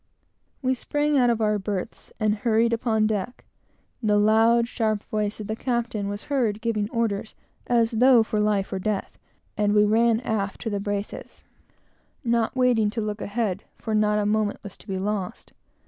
We 0.63 0.73
sprang 0.73 1.15
out 1.15 1.29
of 1.29 1.41
our 1.41 1.59
berths 1.59 2.11
and 2.19 2.33
hurried 2.37 2.73
upon 2.73 3.05
deck. 3.05 3.45
The 4.01 4.17
loud, 4.17 4.67
sharp 4.67 5.03
voice 5.03 5.39
of 5.39 5.45
the 5.45 5.55
captain 5.55 6.07
was 6.09 6.23
heard 6.23 6.59
giving 6.59 6.89
orders, 6.89 7.35
as 7.67 7.91
though 7.91 8.23
for 8.23 8.39
life 8.39 8.73
or 8.73 8.79
death, 8.79 9.19
and 9.55 9.75
we 9.75 9.85
ran 9.85 10.19
aft 10.21 10.59
to 10.61 10.71
the 10.71 10.79
braces, 10.79 11.43
not 12.23 12.55
waiting 12.55 12.89
to 12.89 12.99
look 12.99 13.21
ahead, 13.21 13.63
for 13.77 13.93
not 13.93 14.17
a 14.17 14.25
moment 14.25 14.63
was 14.63 14.75
to 14.77 14.87
be 14.87 14.97
lost. 14.97 15.53